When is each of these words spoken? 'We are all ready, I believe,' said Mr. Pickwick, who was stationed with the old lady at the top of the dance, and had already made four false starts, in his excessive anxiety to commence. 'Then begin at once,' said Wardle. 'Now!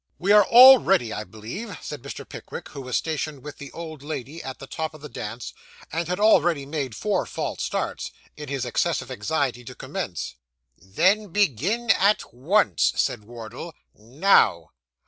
'We 0.17 0.31
are 0.31 0.45
all 0.45 0.79
ready, 0.79 1.13
I 1.13 1.23
believe,' 1.23 1.77
said 1.79 2.01
Mr. 2.01 2.27
Pickwick, 2.27 2.69
who 2.69 2.81
was 2.81 2.97
stationed 2.97 3.43
with 3.43 3.59
the 3.59 3.71
old 3.71 4.01
lady 4.01 4.41
at 4.41 4.57
the 4.57 4.65
top 4.65 4.95
of 4.95 5.01
the 5.01 5.09
dance, 5.09 5.53
and 5.91 6.07
had 6.07 6.19
already 6.19 6.65
made 6.65 6.95
four 6.95 7.27
false 7.27 7.61
starts, 7.61 8.09
in 8.35 8.49
his 8.49 8.65
excessive 8.65 9.11
anxiety 9.11 9.63
to 9.63 9.75
commence. 9.75 10.37
'Then 10.75 11.27
begin 11.27 11.91
at 11.91 12.33
once,' 12.33 12.93
said 12.95 13.25
Wardle. 13.25 13.75
'Now! 13.95 14.71